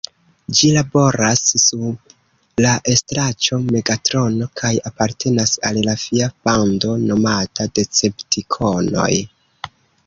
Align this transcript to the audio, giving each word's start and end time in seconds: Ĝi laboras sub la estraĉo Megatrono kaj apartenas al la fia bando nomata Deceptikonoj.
Ĝi 0.59 0.69
laboras 0.75 1.41
sub 1.63 2.13
la 2.65 2.71
estraĉo 2.95 3.59
Megatrono 3.67 4.49
kaj 4.63 4.73
apartenas 4.93 5.55
al 5.71 5.81
la 5.91 5.97
fia 6.07 6.33
bando 6.49 6.99
nomata 7.07 7.71
Deceptikonoj. 7.79 9.11